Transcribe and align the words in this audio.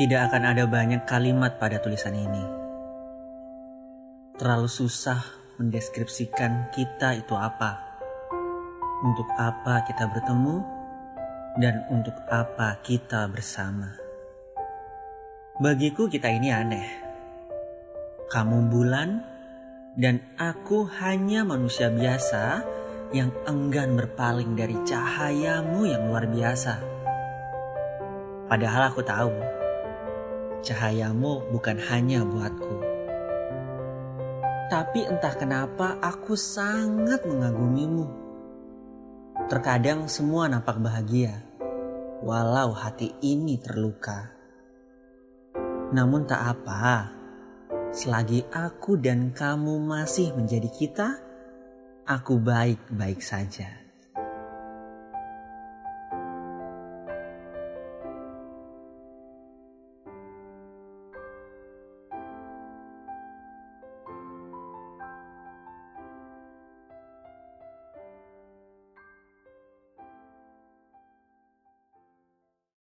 Tidak 0.00 0.16
akan 0.16 0.48
ada 0.48 0.64
banyak 0.64 1.04
kalimat 1.04 1.60
pada 1.60 1.76
tulisan 1.76 2.16
ini. 2.16 2.40
Terlalu 4.32 4.64
susah 4.64 5.20
mendeskripsikan 5.60 6.72
kita 6.72 7.20
itu 7.20 7.36
apa. 7.36 8.00
Untuk 9.04 9.28
apa 9.36 9.84
kita 9.84 10.08
bertemu 10.08 10.56
dan 11.60 11.84
untuk 11.92 12.16
apa 12.32 12.80
kita 12.80 13.28
bersama. 13.28 13.92
Bagiku 15.60 16.08
kita 16.08 16.32
ini 16.32 16.48
aneh. 16.48 16.88
Kamu 18.32 18.72
bulan 18.72 19.20
dan 20.00 20.24
aku 20.40 20.88
hanya 20.96 21.44
manusia 21.44 21.92
biasa 21.92 22.64
yang 23.12 23.28
enggan 23.44 24.00
berpaling 24.00 24.56
dari 24.56 24.80
cahayamu 24.80 25.84
yang 25.84 26.08
luar 26.08 26.24
biasa. 26.24 26.80
Padahal 28.48 28.88
aku 28.88 29.04
tahu 29.04 29.59
cahayamu 30.60 31.48
bukan 31.52 31.76
hanya 31.88 32.24
buatku. 32.24 32.76
Tapi 34.70 35.02
entah 35.02 35.34
kenapa 35.34 35.98
aku 35.98 36.38
sangat 36.38 37.26
mengagumimu. 37.26 38.06
Terkadang 39.50 40.06
semua 40.06 40.46
nampak 40.46 40.78
bahagia, 40.78 41.42
walau 42.22 42.70
hati 42.70 43.10
ini 43.18 43.58
terluka. 43.58 44.30
Namun 45.90 46.22
tak 46.22 46.38
apa, 46.38 47.10
selagi 47.90 48.46
aku 48.54 48.94
dan 48.94 49.34
kamu 49.34 49.82
masih 49.82 50.30
menjadi 50.38 50.70
kita, 50.70 51.08
aku 52.06 52.38
baik-baik 52.38 53.18
saja. 53.18 53.89